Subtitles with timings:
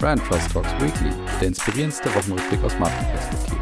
[0.00, 3.58] Brand Trust Talks Weekly, der inspirierendste Wochenrückblick aus Markenperspektive.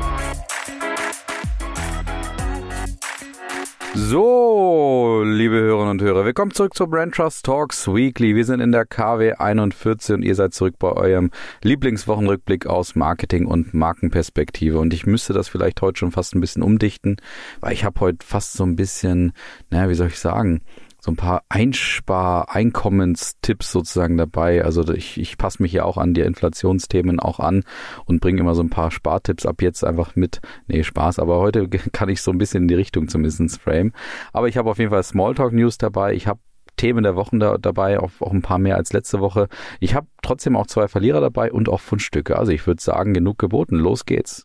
[3.95, 8.35] So, liebe Hörerinnen und Hörer, willkommen zurück zur Brand Trust Talks Weekly.
[8.37, 11.31] Wir sind in der KW 41 und ihr seid zurück bei eurem
[11.63, 14.79] Lieblingswochenrückblick aus Marketing und Markenperspektive.
[14.79, 17.17] Und ich müsste das vielleicht heute schon fast ein bisschen umdichten,
[17.61, 19.33] weil ich habe heute fast so ein bisschen,
[19.71, 20.61] naja, wie soll ich sagen,
[21.07, 24.65] so ein paar Einspar-Einkommenstipps sozusagen dabei.
[24.65, 27.63] Also ich, ich passe mich ja auch an die Inflationsthemen auch an
[28.07, 30.41] und bringe immer so ein paar Spartipps ab jetzt einfach mit.
[30.67, 33.93] Nee, Spaß, aber heute kann ich so ein bisschen in die Richtung zumindest frame.
[34.33, 36.13] Aber ich habe auf jeden Fall Smalltalk-News dabei.
[36.13, 36.41] Ich habe
[36.77, 39.47] Themen der Wochen da, dabei, auch, auch ein paar mehr als letzte Woche.
[39.79, 42.37] Ich habe trotzdem auch zwei Verlierer dabei und auch Fundstücke.
[42.37, 43.77] Also ich würde sagen, genug geboten.
[43.77, 44.43] Los geht's.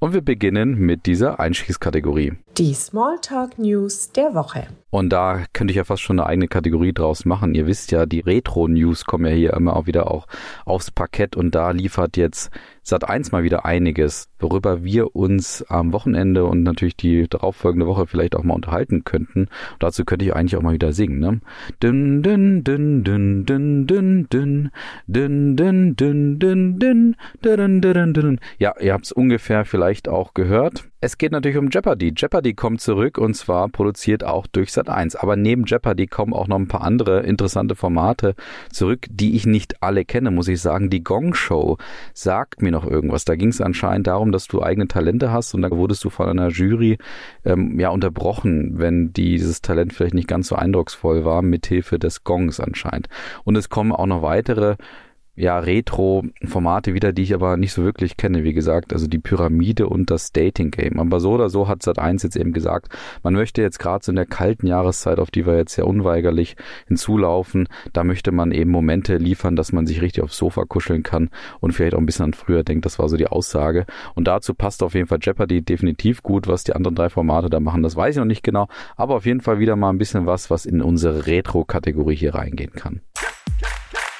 [0.00, 2.32] Und wir beginnen mit dieser Einstiegskategorie.
[2.58, 4.66] Die Smalltalk News der Woche.
[4.90, 7.54] Und da könnte ich ja fast schon eine eigene Kategorie draus machen.
[7.54, 10.26] Ihr wisst ja, die Retro-News kommen ja hier immer auch wieder auch
[10.64, 12.50] aufs Parkett und da liefert jetzt
[12.84, 18.34] Sat1 mal wieder einiges, worüber wir uns am Wochenende und natürlich die darauffolgende Woche vielleicht
[18.34, 19.42] auch mal unterhalten könnten.
[19.42, 21.40] Und dazu könnte ich eigentlich auch mal wieder singen, ne?
[21.80, 24.70] Dün, dün, dün, dün, dün, dün, dün,
[25.08, 28.40] dün, dün, dün, dün, dün, dün, dün, dün.
[28.58, 30.87] Ja, ihr habt es ungefähr vielleicht auch gehört.
[31.00, 32.12] Es geht natürlich um Jeopardy.
[32.16, 35.16] Jeopardy kommt zurück und zwar produziert auch durch Sat1.
[35.16, 38.34] Aber neben Jeopardy kommen auch noch ein paar andere interessante Formate
[38.72, 40.90] zurück, die ich nicht alle kenne, muss ich sagen.
[40.90, 41.78] Die Gong Show
[42.14, 43.24] sagt mir noch irgendwas.
[43.24, 46.28] Da ging es anscheinend darum, dass du eigene Talente hast und da wurdest du von
[46.28, 46.98] einer Jury
[47.44, 52.58] ähm, ja unterbrochen, wenn dieses Talent vielleicht nicht ganz so eindrucksvoll war, mithilfe des Gongs
[52.58, 53.08] anscheinend.
[53.44, 54.74] Und es kommen auch noch weitere
[55.38, 59.88] ja, Retro-Formate wieder, die ich aber nicht so wirklich kenne, wie gesagt, also die Pyramide
[59.88, 60.98] und das Dating-Game.
[60.98, 62.88] Aber so oder so hat Sat1 jetzt eben gesagt,
[63.22, 66.56] man möchte jetzt gerade so in der kalten Jahreszeit, auf die wir jetzt ja unweigerlich
[66.88, 71.30] hinzulaufen, da möchte man eben Momente liefern, dass man sich richtig aufs Sofa kuscheln kann
[71.60, 73.86] und vielleicht auch ein bisschen an früher denkt, das war so die Aussage.
[74.16, 77.60] Und dazu passt auf jeden Fall Jeopardy definitiv gut, was die anderen drei Formate da
[77.60, 80.26] machen, das weiß ich noch nicht genau, aber auf jeden Fall wieder mal ein bisschen
[80.26, 83.02] was, was in unsere Retro-Kategorie hier reingehen kann.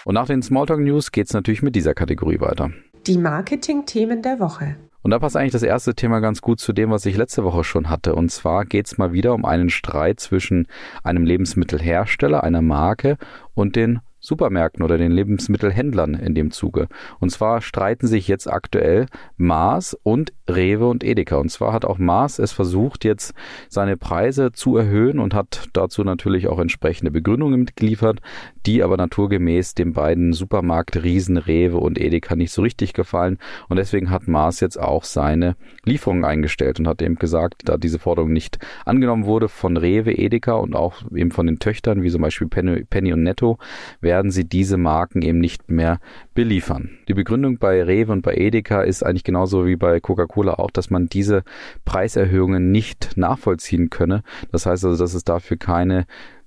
[0.09, 2.71] Und nach den Smalltalk News geht es natürlich mit dieser Kategorie weiter.
[3.07, 4.77] Die Marketing-Themen der Woche.
[5.03, 7.63] Und da passt eigentlich das erste Thema ganz gut zu dem, was ich letzte Woche
[7.63, 8.15] schon hatte.
[8.15, 10.67] Und zwar geht es mal wieder um einen Streit zwischen
[11.03, 13.19] einem Lebensmittelhersteller, einer Marke
[13.53, 16.89] und den Supermärkten oder den Lebensmittelhändlern in dem Zuge.
[17.21, 19.07] Und zwar streiten sich jetzt aktuell
[19.37, 21.37] Mars und Rewe und Edeka.
[21.37, 23.35] Und zwar hat auch Mars es versucht, jetzt
[23.69, 28.21] seine Preise zu erhöhen und hat dazu natürlich auch entsprechende Begründungen mitgeliefert,
[28.67, 33.39] die aber naturgemäß den beiden Supermarktriesen Rewe und Edeka nicht so richtig gefallen.
[33.69, 37.99] Und deswegen hat Mars jetzt auch seine Lieferungen eingestellt und hat eben gesagt, da diese
[37.99, 42.23] Forderung nicht angenommen wurde von Rewe, Edeka und auch eben von den Töchtern, wie zum
[42.23, 43.59] Beispiel Penny, Penny und Netto,
[44.09, 46.01] werden sie diese Marken eben nicht mehr
[46.33, 46.89] beliefern.
[47.09, 50.89] Die Begründung bei Rewe und bei Edeka ist eigentlich genauso wie bei Coca-Cola auch, dass
[50.89, 51.43] man diese
[51.85, 54.23] Preiserhöhungen nicht nachvollziehen könne.
[54.51, 56.07] Das heißt also, dass es dafür keine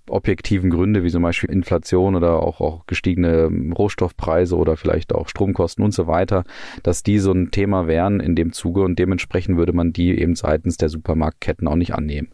[0.10, 5.86] objektiven Gründe, wie zum Beispiel Inflation oder auch, auch gestiegene Rohstoffpreise oder vielleicht auch Stromkosten
[5.86, 6.44] und so weiter,
[6.82, 10.34] dass die so ein Thema wären in dem Zuge und dementsprechend würde man die eben
[10.34, 12.30] seitens der Supermarktketten auch nicht annehmen.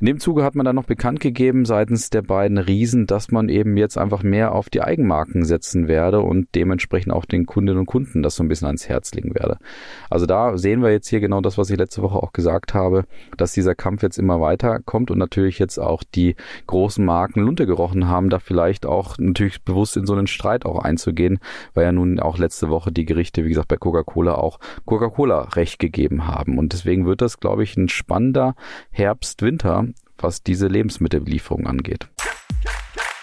[0.00, 3.48] In dem Zuge hat man dann noch bekannt gegeben seitens der beiden Riesen, dass man
[3.48, 7.86] eben jetzt einfach mehr auf die Eigenmarken setzen werde und dementsprechend auch den Kundinnen und
[7.86, 9.58] Kunden das so ein bisschen ans Herz legen werde.
[10.08, 13.06] Also da sehen wir jetzt hier genau das, was ich letzte Woche auch gesagt habe,
[13.36, 16.36] dass dieser Kampf jetzt immer weiter kommt und natürlich jetzt auch die
[16.68, 20.78] großen Marken Lunte gerochen haben, da vielleicht auch natürlich bewusst in so einen Streit auch
[20.78, 21.40] einzugehen,
[21.74, 25.80] weil ja nun auch letzte Woche die Gerichte, wie gesagt, bei Coca-Cola auch Coca-Cola Recht
[25.80, 26.56] gegeben haben.
[26.56, 28.54] Und deswegen wird das, glaube ich, ein spannender
[28.92, 29.87] Herbst-Winter
[30.22, 32.08] was diese Lebensmittellieferung angeht.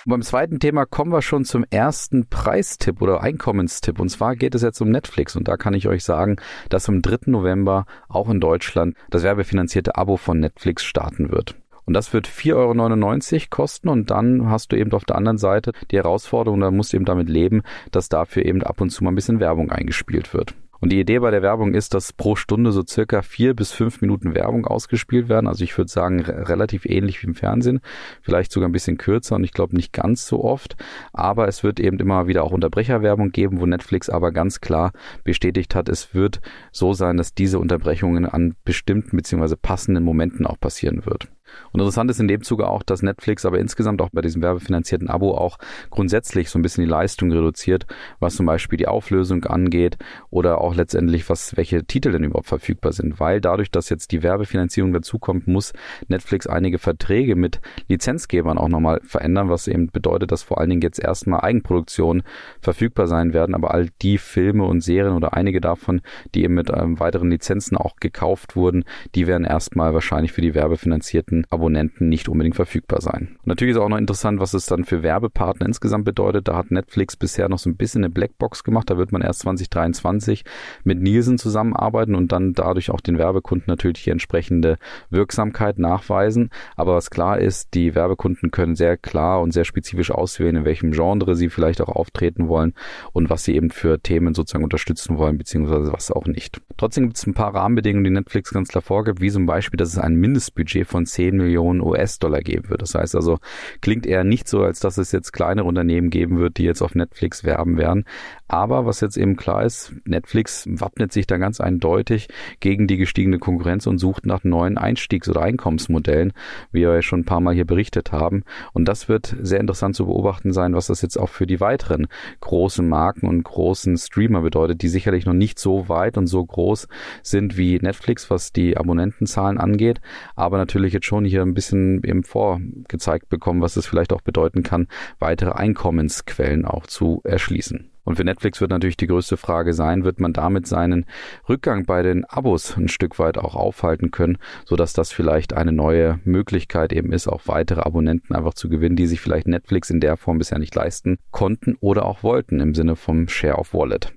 [0.06, 4.00] Und beim zweiten Thema kommen wir schon zum ersten Preistipp oder Einkommenstipp.
[4.00, 5.35] Und zwar geht es jetzt um Netflix.
[5.35, 6.35] Und da kann ich euch sagen,
[6.69, 7.31] dass am 3.
[7.31, 11.55] November auch in Deutschland das werbefinanzierte Abo von Netflix starten wird.
[11.85, 15.72] Und das wird 4,99 Euro kosten und dann hast du eben auf der anderen Seite
[15.91, 17.61] die Herausforderung, da musst du eben damit leben,
[17.91, 20.55] dass dafür eben ab und zu mal ein bisschen Werbung eingespielt wird.
[20.79, 24.01] Und die Idee bei der Werbung ist, dass pro Stunde so circa vier bis fünf
[24.01, 25.47] Minuten Werbung ausgespielt werden.
[25.47, 27.81] Also ich würde sagen, relativ ähnlich wie im Fernsehen.
[28.22, 30.75] Vielleicht sogar ein bisschen kürzer und ich glaube nicht ganz so oft.
[31.13, 34.91] Aber es wird eben immer wieder auch Unterbrecherwerbung geben, wo Netflix aber ganz klar
[35.23, 36.41] bestätigt hat, es wird
[36.72, 39.55] so sein, dass diese Unterbrechungen an bestimmten bzw.
[39.55, 41.29] passenden Momenten auch passieren wird.
[41.72, 45.09] Und interessant ist in dem Zuge auch, dass Netflix aber insgesamt auch bei diesem werbefinanzierten
[45.09, 45.57] Abo auch
[45.90, 47.85] grundsätzlich so ein bisschen die Leistung reduziert,
[48.19, 49.97] was zum Beispiel die Auflösung angeht
[50.29, 53.19] oder auch letztendlich, was, welche Titel denn überhaupt verfügbar sind.
[53.19, 55.73] Weil dadurch, dass jetzt die Werbefinanzierung dazukommt, muss
[56.07, 60.81] Netflix einige Verträge mit Lizenzgebern auch nochmal verändern, was eben bedeutet, dass vor allen Dingen
[60.81, 62.23] jetzt erstmal Eigenproduktionen
[62.61, 66.02] verfügbar sein werden, aber all die Filme und Serien oder einige davon,
[66.34, 68.84] die eben mit ähm, weiteren Lizenzen auch gekauft wurden,
[69.16, 73.37] die werden erstmal wahrscheinlich für die werbefinanzierten Abonnenten nicht unbedingt verfügbar sein.
[73.39, 76.47] Und natürlich ist auch noch interessant, was es dann für Werbepartner insgesamt bedeutet.
[76.47, 78.89] Da hat Netflix bisher noch so ein bisschen eine Blackbox gemacht.
[78.89, 80.43] Da wird man erst 2023
[80.83, 84.77] mit Nielsen zusammenarbeiten und dann dadurch auch den Werbekunden natürlich die entsprechende
[85.09, 86.49] Wirksamkeit nachweisen.
[86.75, 90.91] Aber was klar ist, die Werbekunden können sehr klar und sehr spezifisch auswählen, in welchem
[90.91, 92.73] Genre sie vielleicht auch auftreten wollen
[93.13, 96.61] und was sie eben für Themen sozusagen unterstützen wollen, beziehungsweise was auch nicht.
[96.77, 99.89] Trotzdem gibt es ein paar Rahmenbedingungen, die Netflix ganz klar vorgibt, wie zum Beispiel, dass
[99.89, 102.82] es ein Mindestbudget von 10 Millionen Millionen US-Dollar geben wird.
[102.82, 103.40] Das heißt also,
[103.82, 106.96] klingt eher nicht so, als dass es jetzt kleinere Unternehmen geben wird, die jetzt auf
[106.96, 108.05] Netflix werben werden.
[108.47, 112.27] Aber was jetzt eben klar ist, Netflix wappnet sich da ganz eindeutig
[112.59, 116.31] gegen die gestiegene Konkurrenz und sucht nach neuen Einstiegs- oder Einkommensmodellen,
[116.71, 118.43] wie wir ja schon ein paar Mal hier berichtet haben.
[118.73, 122.07] Und das wird sehr interessant zu beobachten sein, was das jetzt auch für die weiteren
[122.41, 126.87] großen Marken und großen Streamer bedeutet, die sicherlich noch nicht so weit und so groß
[127.23, 130.01] sind wie Netflix, was die Abonnentenzahlen angeht,
[130.35, 134.61] aber natürlich jetzt schon hier ein bisschen eben vorgezeigt bekommen, was es vielleicht auch bedeuten
[134.61, 134.87] kann,
[135.17, 137.94] weitere Einkommensquellen auch zu erschließen.
[138.05, 141.05] Und für Netflix wird natürlich die größte Frage sein, wird man damit seinen
[141.49, 146.19] Rückgang bei den Abos ein Stück weit auch aufhalten können, sodass das vielleicht eine neue
[146.23, 150.17] Möglichkeit eben ist, auch weitere Abonnenten einfach zu gewinnen, die sich vielleicht Netflix in der
[150.17, 154.13] Form bisher nicht leisten konnten oder auch wollten im Sinne vom Share of Wallet.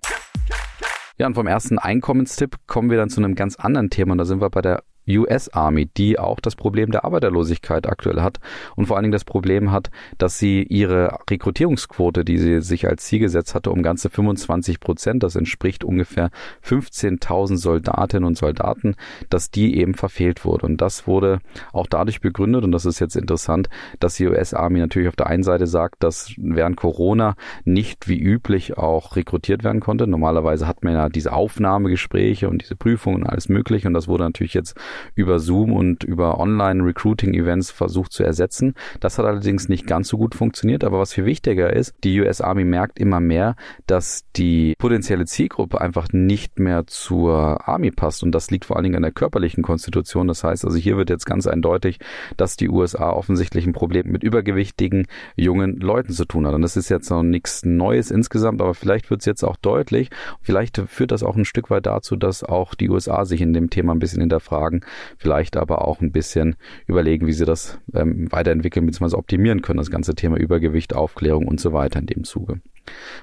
[1.17, 4.25] Ja, und vom ersten Einkommenstipp kommen wir dann zu einem ganz anderen Thema und da
[4.25, 8.39] sind wir bei der US Army, die auch das Problem der Arbeiterlosigkeit aktuell hat
[8.77, 13.05] und vor allen Dingen das Problem hat, dass sie ihre Rekrutierungsquote, die sie sich als
[13.05, 16.31] Ziel gesetzt hatte, um ganze 25 Prozent, das entspricht ungefähr
[16.65, 18.97] 15.000 Soldatinnen und Soldaten,
[19.31, 20.67] dass die eben verfehlt wurde.
[20.67, 21.41] Und das wurde
[21.73, 23.69] auch dadurch begründet, und das ist jetzt interessant,
[24.01, 27.35] dass die US Army natürlich auf der einen Seite sagt, dass während Corona
[27.65, 30.07] nicht wie üblich auch rekrutiert werden konnte.
[30.07, 34.25] Normalerweise hat man ja diese Aufnahmegespräche und diese Prüfungen und alles Mögliche und das wurde
[34.25, 34.77] natürlich jetzt
[35.15, 38.75] über Zoom und über Online-Recruiting-Events versucht zu ersetzen.
[39.01, 40.85] Das hat allerdings nicht ganz so gut funktioniert.
[40.85, 43.57] Aber was viel wichtiger ist, die US Army merkt immer mehr,
[43.87, 48.23] dass die potenzielle Zielgruppe einfach nicht mehr zur Army passt.
[48.23, 50.29] Und das liegt vor allen Dingen an der körperlichen Konstitution.
[50.29, 51.99] Das heißt also, hier wird jetzt ganz eindeutig,
[52.37, 55.07] dass die USA offensichtlich ein Problem mit übergewichtigen
[55.37, 56.55] jungen Leuten zu tun hat.
[56.55, 60.11] Und das ist jetzt noch nichts Neues insgesamt, aber vielleicht wird es jetzt auch deutlich.
[60.41, 63.71] Vielleicht führt das auch ein Stück weit dazu, dass auch die USA sich in dem
[63.71, 64.85] Thema ein bisschen hinterfragen,
[65.17, 66.57] vielleicht aber auch ein bisschen
[66.87, 69.17] überlegen, wie sie das ähm, weiterentwickeln bzw.
[69.17, 72.61] optimieren können, das ganze Thema Übergewicht, Aufklärung und so weiter in dem Zuge.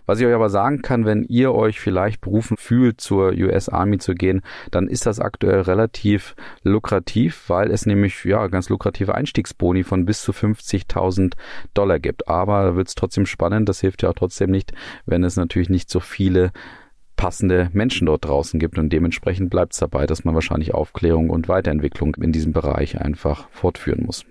[0.06, 3.98] Was ich euch aber sagen kann, wenn ihr euch vielleicht berufen fühlt, zur US Army
[3.98, 4.42] zu gehen,
[4.72, 10.22] dann ist das aktuell relativ lukrativ, weil es nämlich ja ganz lukrative Einstiegsboni von bis
[10.22, 11.34] zu 50.000
[11.74, 12.28] Dollar gibt.
[12.28, 13.70] Aber da wird es trotzdem spannend.
[13.70, 14.74] Das hilft ja auch trotzdem nicht,
[15.06, 16.52] wenn es natürlich nicht so viele
[17.16, 18.78] passende Menschen dort draußen gibt.
[18.78, 23.50] Und dementsprechend bleibt es dabei, dass man wahrscheinlich Aufklärung und Weiterentwicklung in diesem Bereich einfach
[23.52, 24.26] fortführen muss.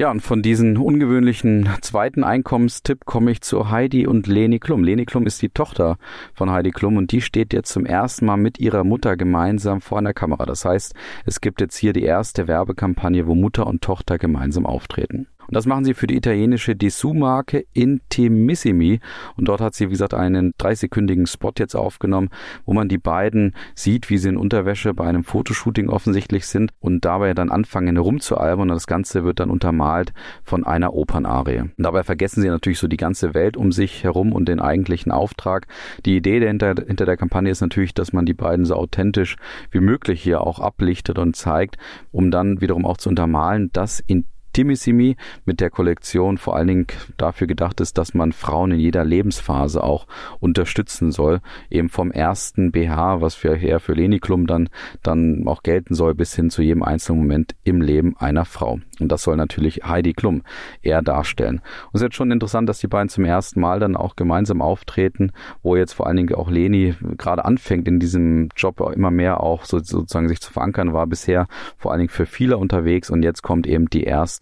[0.00, 4.82] Ja, und von diesem ungewöhnlichen zweiten Einkommenstipp komme ich zu Heidi und Leni Klum.
[4.82, 5.98] Leni Klum ist die Tochter
[6.32, 9.98] von Heidi Klum und die steht jetzt zum ersten Mal mit ihrer Mutter gemeinsam vor
[9.98, 10.46] einer Kamera.
[10.46, 10.94] Das heißt,
[11.26, 15.26] es gibt jetzt hier die erste Werbekampagne, wo Mutter und Tochter gemeinsam auftreten.
[15.50, 19.00] Und das machen sie für die italienische Dessous-Marke Intimissimi.
[19.36, 22.28] Und dort hat sie, wie gesagt, einen 30-sekündigen Spot jetzt aufgenommen,
[22.66, 27.04] wo man die beiden sieht, wie sie in Unterwäsche bei einem Fotoshooting offensichtlich sind und
[27.04, 28.70] dabei dann anfangen rumzualbern.
[28.70, 30.12] Und das Ganze wird dann untermalt
[30.44, 31.62] von einer Opernarie.
[31.62, 35.10] Und dabei vergessen sie natürlich so die ganze Welt um sich herum und den eigentlichen
[35.10, 35.66] Auftrag.
[36.06, 39.34] Die Idee dahinter, hinter der Kampagne ist natürlich, dass man die beiden so authentisch
[39.72, 41.76] wie möglich hier auch ablichtet und zeigt,
[42.12, 46.86] um dann wiederum auch zu untermalen, dass in Timissimi mit der Kollektion vor allen Dingen
[47.16, 50.06] dafür gedacht ist, dass man Frauen in jeder Lebensphase auch
[50.40, 51.40] unterstützen soll.
[51.70, 54.68] Eben vom ersten BH, was für eher für Leniklum dann,
[55.02, 58.80] dann auch gelten soll, bis hin zu jedem einzelnen Moment im Leben einer Frau.
[58.98, 60.42] Und das soll natürlich Heidi Klum
[60.82, 61.56] eher darstellen.
[61.56, 64.60] Und es ist jetzt schon interessant, dass die beiden zum ersten Mal dann auch gemeinsam
[64.60, 69.40] auftreten, wo jetzt vor allen Dingen auch Leni gerade anfängt, in diesem Job immer mehr
[69.40, 73.22] auch so, sozusagen sich zu verankern, war bisher vor allen Dingen für viele unterwegs und
[73.22, 74.39] jetzt kommt eben die erste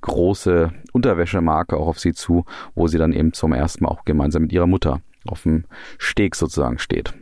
[0.00, 4.42] große Unterwäschemarke auch auf sie zu, wo sie dann eben zum ersten Mal auch gemeinsam
[4.42, 5.64] mit ihrer Mutter auf dem
[5.98, 7.12] Steg sozusagen steht.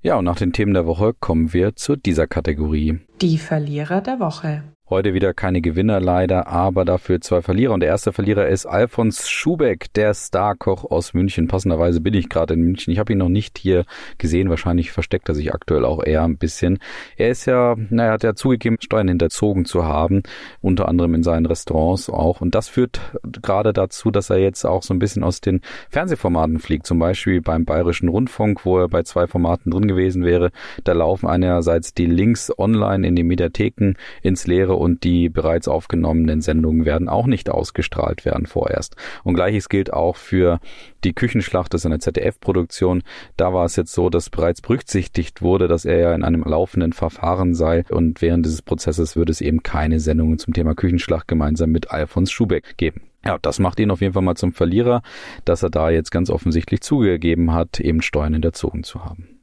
[0.00, 3.00] Ja, und nach den Themen der Woche kommen wir zu dieser Kategorie.
[3.20, 4.62] Die Verlierer der Woche.
[4.90, 7.74] Heute wieder keine Gewinner leider, aber dafür zwei Verlierer.
[7.74, 11.46] Und der erste Verlierer ist Alfons Schubeck, der Starkoch aus München.
[11.46, 12.90] Passenderweise bin ich gerade in München.
[12.90, 13.84] Ich habe ihn noch nicht hier
[14.16, 14.48] gesehen.
[14.48, 16.78] Wahrscheinlich versteckt er sich aktuell auch eher ein bisschen.
[17.18, 20.22] Er ist ja, naja, hat ja zugegeben, Steuern hinterzogen zu haben,
[20.62, 22.40] unter anderem in seinen Restaurants auch.
[22.40, 22.98] Und das führt
[23.42, 25.60] gerade dazu, dass er jetzt auch so ein bisschen aus den
[25.90, 26.86] Fernsehformaten fliegt.
[26.86, 30.50] Zum Beispiel beim Bayerischen Rundfunk, wo er bei zwei Formaten drin gewesen wäre.
[30.84, 36.40] Da laufen einerseits die Links online in die Mediatheken ins Leere und die bereits aufgenommenen
[36.40, 38.96] Sendungen werden auch nicht ausgestrahlt werden vorerst.
[39.24, 40.60] Und gleiches gilt auch für
[41.04, 43.02] die Küchenschlacht, das ist eine ZDF-Produktion.
[43.36, 46.92] Da war es jetzt so, dass bereits berücksichtigt wurde, dass er ja in einem laufenden
[46.92, 51.70] Verfahren sei und während dieses Prozesses würde es eben keine Sendungen zum Thema Küchenschlacht gemeinsam
[51.70, 53.02] mit Alfons Schubeck geben.
[53.24, 55.02] Ja, das macht ihn auf jeden Fall mal zum Verlierer,
[55.44, 59.40] dass er da jetzt ganz offensichtlich zugegeben hat, eben Steuern hinterzogen zu haben.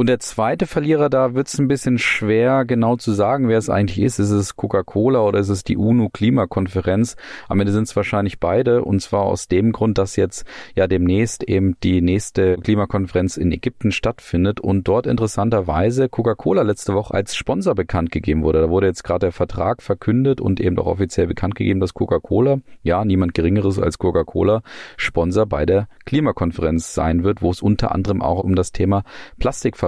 [0.00, 3.68] Und der zweite Verlierer, da wird es ein bisschen schwer genau zu sagen, wer es
[3.68, 4.20] eigentlich ist.
[4.20, 7.16] Ist es Coca-Cola oder ist es die UNO-Klimakonferenz?
[7.48, 11.42] Am Ende sind es wahrscheinlich beide und zwar aus dem Grund, dass jetzt ja demnächst
[11.42, 17.74] eben die nächste Klimakonferenz in Ägypten stattfindet und dort interessanterweise Coca-Cola letzte Woche als Sponsor
[17.74, 18.60] bekannt gegeben wurde.
[18.60, 22.58] Da wurde jetzt gerade der Vertrag verkündet und eben auch offiziell bekannt gegeben, dass Coca-Cola,
[22.84, 24.62] ja, niemand geringeres als Coca-Cola,
[24.96, 29.02] Sponsor bei der Klimakonferenz sein wird, wo es unter anderem auch um das Thema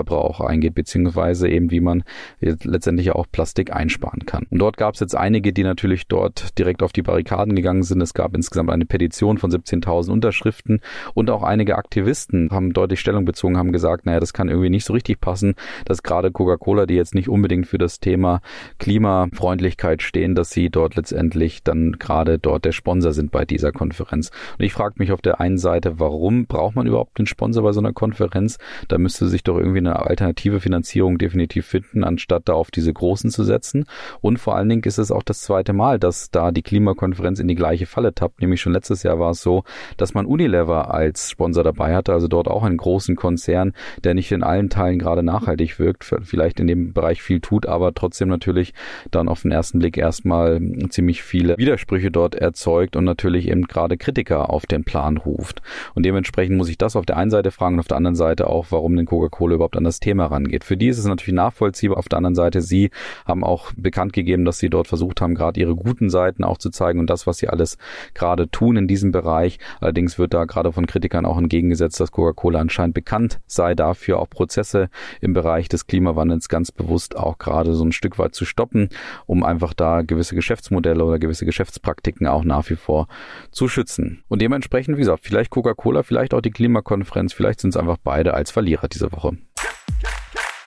[0.05, 2.05] Plastikverbrauch Verbrauch eingeht, beziehungsweise eben wie man
[2.41, 4.47] letztendlich auch Plastik einsparen kann.
[4.51, 8.01] Und dort gab es jetzt einige, die natürlich dort direkt auf die Barrikaden gegangen sind.
[8.01, 10.81] Es gab insgesamt eine Petition von 17.000 Unterschriften
[11.15, 14.85] und auch einige Aktivisten haben deutlich Stellung bezogen, haben gesagt, naja, das kann irgendwie nicht
[14.85, 15.55] so richtig passen,
[15.85, 18.41] dass gerade Coca-Cola, die jetzt nicht unbedingt für das Thema
[18.79, 24.31] Klimafreundlichkeit stehen, dass sie dort letztendlich dann gerade dort der Sponsor sind bei dieser Konferenz.
[24.59, 27.73] Und ich frage mich auf der einen Seite, warum braucht man überhaupt einen Sponsor bei
[27.73, 28.59] so einer Konferenz?
[28.89, 32.93] Da müsste sich doch irgendwie eine eine alternative Finanzierung definitiv finden, anstatt da auf diese
[32.93, 33.85] großen zu setzen.
[34.21, 37.49] Und vor allen Dingen ist es auch das zweite Mal, dass da die Klimakonferenz in
[37.49, 38.41] die gleiche Falle tappt.
[38.41, 39.65] Nämlich schon letztes Jahr war es so,
[39.97, 43.73] dass man Unilever als Sponsor dabei hatte, also dort auch einen großen Konzern,
[44.05, 47.95] der nicht in allen Teilen gerade nachhaltig wirkt, vielleicht in dem Bereich viel tut, aber
[47.95, 48.73] trotzdem natürlich
[49.11, 53.97] dann auf den ersten Blick erstmal ziemlich viele Widersprüche dort erzeugt und natürlich eben gerade
[53.97, 55.63] Kritiker auf den Plan ruft.
[55.95, 58.49] Und dementsprechend muss ich das auf der einen Seite fragen und auf der anderen Seite
[58.49, 60.65] auch, warum denn Coca-Cola überhaupt an das Thema rangeht.
[60.65, 61.99] Für die ist es natürlich nachvollziehbar.
[61.99, 62.91] Auf der anderen Seite, sie
[63.27, 66.71] haben auch bekannt gegeben, dass sie dort versucht haben, gerade ihre guten Seiten auch zu
[66.71, 67.79] zeigen und das, was sie alles
[68.15, 69.59] gerade tun in diesem Bereich.
[69.81, 74.29] Allerdings wird da gerade von Kritikern auch entgegengesetzt, dass Coca-Cola anscheinend bekannt sei dafür, auch
[74.29, 78.91] Prozesse im Bereich des Klimawandels ganz bewusst auch gerade so ein Stück weit zu stoppen,
[79.27, 83.09] um einfach da gewisse Geschäftsmodelle oder gewisse Geschäftspraktiken auch nach wie vor
[83.51, 84.23] zu schützen.
[84.29, 88.35] Und dementsprechend, wie gesagt, vielleicht Coca-Cola, vielleicht auch die Klimakonferenz, vielleicht sind es einfach beide
[88.35, 89.37] als Verlierer diese Woche.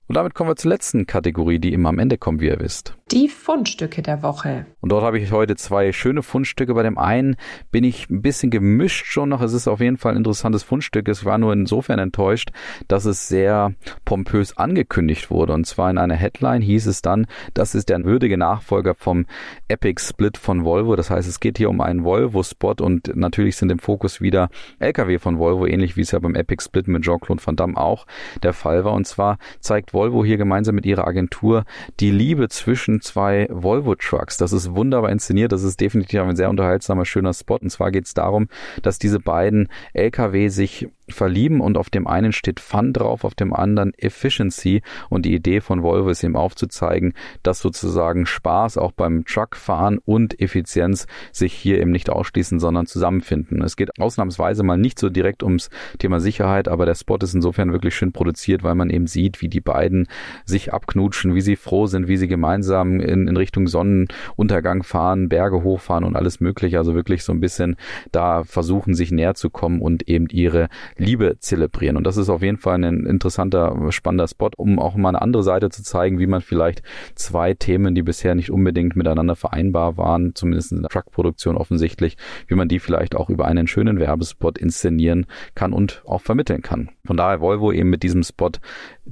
[0.07, 2.97] Und damit kommen wir zur letzten Kategorie, die immer am Ende kommt, wie ihr wisst.
[3.11, 4.65] Die Fundstücke der Woche.
[4.79, 6.73] Und dort habe ich heute zwei schöne Fundstücke.
[6.73, 7.35] Bei dem einen
[7.69, 9.41] bin ich ein bisschen gemischt schon noch.
[9.41, 11.07] Es ist auf jeden Fall ein interessantes Fundstück.
[11.09, 12.51] Es war nur insofern enttäuscht,
[12.87, 13.73] dass es sehr
[14.05, 15.53] pompös angekündigt wurde.
[15.53, 19.25] Und zwar in einer Headline hieß es dann, das ist der würdige Nachfolger vom
[19.67, 20.95] Epic Split von Volvo.
[20.95, 25.19] Das heißt, es geht hier um einen Volvo-Spot und natürlich sind im Fokus wieder Lkw
[25.19, 28.07] von Volvo, ähnlich wie es ja beim Epic Split mit Jean-Claude Van Damme auch
[28.41, 28.93] der Fall war.
[28.93, 31.65] Und zwar zeigt Volvo hier gemeinsam mit ihrer Agentur
[31.99, 34.37] die Liebe zwischen zwei Volvo Trucks.
[34.37, 35.51] Das ist wunderbar inszeniert.
[35.51, 37.57] Das ist definitiv ein sehr unterhaltsamer, schöner Spot.
[37.57, 38.47] Und zwar geht es darum,
[38.81, 43.53] dass diese beiden LKW sich verlieben und auf dem einen steht Fun drauf, auf dem
[43.53, 49.25] anderen Efficiency und die Idee von Volvo ist eben aufzuzeigen, dass sozusagen Spaß auch beim
[49.25, 53.61] Truckfahren und Effizienz sich hier eben nicht ausschließen, sondern zusammenfinden.
[53.61, 55.69] Es geht ausnahmsweise mal nicht so direkt ums
[55.99, 59.49] Thema Sicherheit, aber der Spot ist insofern wirklich schön produziert, weil man eben sieht, wie
[59.49, 60.07] die beiden
[60.45, 65.63] sich abknutschen, wie sie froh sind, wie sie gemeinsam in, in Richtung Sonnenuntergang fahren, Berge
[65.63, 67.75] hochfahren und alles mögliche, also wirklich so ein bisschen
[68.11, 71.97] da versuchen, sich näher zu kommen und eben ihre Liebe zelebrieren.
[71.97, 75.43] Und das ist auf jeden Fall ein interessanter, spannender Spot, um auch mal eine andere
[75.43, 76.83] Seite zu zeigen, wie man vielleicht
[77.15, 82.55] zwei Themen, die bisher nicht unbedingt miteinander vereinbar waren, zumindest in der Truckproduktion offensichtlich, wie
[82.55, 86.89] man die vielleicht auch über einen schönen Werbespot inszenieren kann und auch vermitteln kann.
[87.05, 88.51] Von daher Volvo eben mit diesem Spot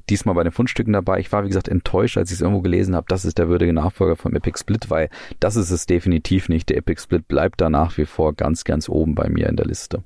[0.09, 1.19] diesmal bei den Fundstücken dabei.
[1.19, 3.73] Ich war, wie gesagt, enttäuscht, als ich es irgendwo gelesen habe, das ist der würdige
[3.73, 5.09] Nachfolger vom Epic Split, weil
[5.39, 6.69] das ist es definitiv nicht.
[6.69, 9.65] Der Epic Split bleibt da nach wie vor ganz, ganz oben bei mir in der
[9.65, 10.03] Liste.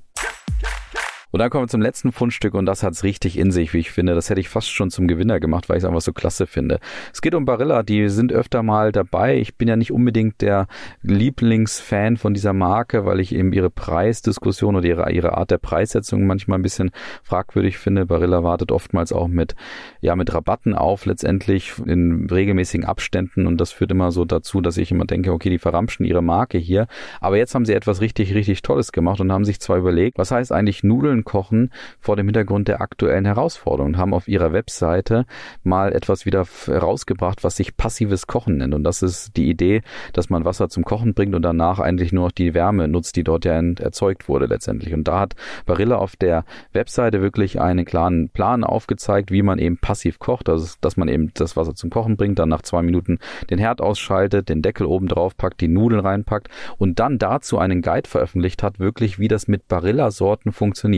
[1.36, 3.90] Und dann kommen wir zum letzten Fundstück und das hat's richtig in sich, wie ich
[3.90, 4.14] finde.
[4.14, 6.80] Das hätte ich fast schon zum Gewinner gemacht, weil ich es einfach so klasse finde.
[7.12, 9.36] Es geht um Barilla, die sind öfter mal dabei.
[9.36, 10.66] Ich bin ja nicht unbedingt der
[11.02, 16.26] Lieblingsfan von dieser Marke, weil ich eben ihre Preisdiskussion oder ihre, ihre Art der Preissetzung
[16.26, 16.90] manchmal ein bisschen
[17.22, 18.06] fragwürdig finde.
[18.06, 19.56] Barilla wartet oftmals auch mit,
[20.00, 24.78] ja, mit Rabatten auf, letztendlich in regelmäßigen Abständen und das führt immer so dazu, dass
[24.78, 26.86] ich immer denke, okay, die verramschen ihre Marke hier.
[27.20, 30.30] Aber jetzt haben sie etwas richtig, richtig Tolles gemacht und haben sich zwar überlegt, was
[30.30, 35.26] heißt eigentlich Nudeln kochen vor dem Hintergrund der aktuellen Herausforderungen und haben auf ihrer Webseite
[35.62, 38.72] mal etwas wieder rausgebracht, was sich passives Kochen nennt.
[38.72, 39.82] Und das ist die Idee,
[40.14, 43.24] dass man Wasser zum Kochen bringt und danach eigentlich nur noch die Wärme nutzt, die
[43.24, 44.94] dort ja erzeugt wurde letztendlich.
[44.94, 45.34] Und da hat
[45.66, 50.74] Barilla auf der Webseite wirklich einen klaren Plan aufgezeigt, wie man eben passiv kocht, also
[50.80, 53.18] dass man eben das Wasser zum Kochen bringt, dann nach zwei Minuten
[53.50, 57.82] den Herd ausschaltet, den Deckel oben drauf packt, die Nudeln reinpackt und dann dazu einen
[57.82, 60.52] Guide veröffentlicht hat, wirklich wie das mit Barilla-Sorten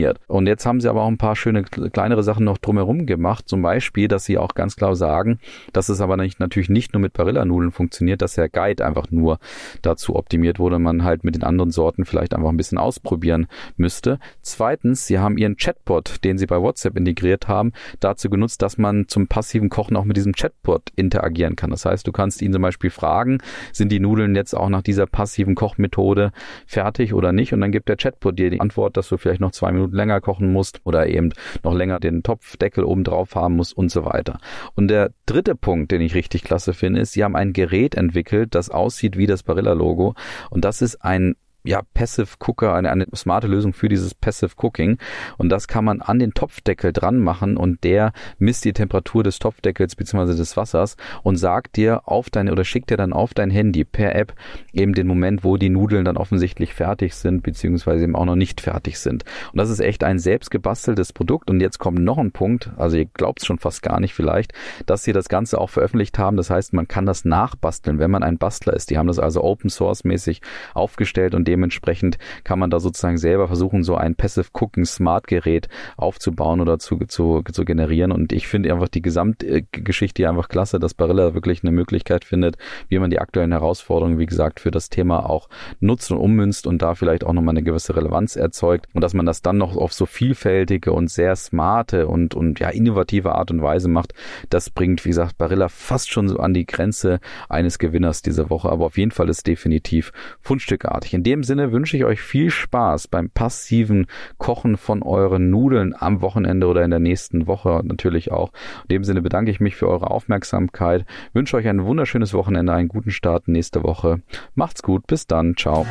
[0.09, 0.19] funktioniert.
[0.27, 3.47] Und jetzt haben sie aber auch ein paar schöne kleinere Sachen noch drumherum gemacht.
[3.47, 5.39] Zum Beispiel, dass sie auch ganz klar sagen,
[5.73, 9.39] dass es aber nicht, natürlich nicht nur mit Barilla-Nudeln funktioniert, dass der Guide einfach nur
[9.81, 13.47] dazu optimiert wurde, man halt mit den anderen Sorten vielleicht einfach ein bisschen ausprobieren
[13.77, 14.19] müsste.
[14.41, 19.07] Zweitens, sie haben ihren Chatbot, den sie bei WhatsApp integriert haben, dazu genutzt, dass man
[19.07, 21.69] zum passiven Kochen auch mit diesem Chatbot interagieren kann.
[21.71, 23.39] Das heißt, du kannst ihn zum Beispiel fragen,
[23.71, 26.31] sind die Nudeln jetzt auch nach dieser passiven Kochmethode
[26.65, 27.53] fertig oder nicht?
[27.53, 30.21] Und dann gibt der Chatbot dir die Antwort, dass du vielleicht noch zwei Minuten länger
[30.21, 31.31] kochen musst oder eben
[31.63, 34.39] noch länger den Topfdeckel oben drauf haben musst und so weiter.
[34.75, 38.55] Und der dritte Punkt, den ich richtig klasse finde, ist, sie haben ein Gerät entwickelt,
[38.55, 40.15] das aussieht wie das Barilla-Logo.
[40.49, 44.97] Und das ist ein ja, Passive Cooker, eine, eine smarte Lösung für dieses Passive Cooking.
[45.37, 49.39] Und das kann man an den Topfdeckel dran machen und der misst die Temperatur des
[49.39, 50.35] Topfdeckels bzw.
[50.35, 54.15] des Wassers und sagt dir auf deine oder schickt dir dann auf dein Handy per
[54.15, 54.33] App
[54.71, 58.03] eben den Moment, wo die Nudeln dann offensichtlich fertig sind bzw.
[58.03, 59.25] eben auch noch nicht fertig sind.
[59.51, 61.49] Und das ist echt ein selbst gebasteltes Produkt.
[61.49, 64.53] Und jetzt kommt noch ein Punkt, also ihr glaubt es schon fast gar nicht vielleicht,
[64.85, 66.37] dass sie das Ganze auch veröffentlicht haben.
[66.37, 68.89] Das heißt, man kann das nachbasteln, wenn man ein Bastler ist.
[68.89, 70.41] Die haben das also Open Source mäßig
[70.73, 75.67] aufgestellt und dementsprechend kann man da sozusagen selber versuchen, so ein Passive Cooking Smart Gerät
[75.97, 78.11] aufzubauen oder zu, zu, zu generieren.
[78.11, 82.99] Und ich finde einfach die Gesamtgeschichte einfach klasse, dass Barilla wirklich eine Möglichkeit findet, wie
[82.99, 86.93] man die aktuellen Herausforderungen, wie gesagt, für das Thema auch nutzt und ummünzt und da
[86.93, 90.05] vielleicht auch nochmal eine gewisse Relevanz erzeugt und dass man das dann noch auf so
[90.05, 94.13] vielfältige und sehr smarte und, und ja innovative Art und Weise macht,
[94.49, 98.69] das bringt, wie gesagt, Barilla fast schon so an die Grenze eines Gewinners diese Woche,
[98.69, 101.13] aber auf jeden Fall ist definitiv fundstückartig.
[101.13, 105.95] In dem dem Sinne wünsche ich euch viel Spaß beim passiven Kochen von euren Nudeln
[105.97, 108.51] am Wochenende oder in der nächsten Woche natürlich auch.
[108.83, 112.89] In dem Sinne bedanke ich mich für eure Aufmerksamkeit, wünsche euch ein wunderschönes Wochenende, einen
[112.89, 114.21] guten Start nächste Woche.
[114.53, 115.85] Macht's gut, bis dann, ciao.